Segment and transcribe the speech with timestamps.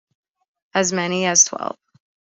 [0.73, 1.77] As many as twelve.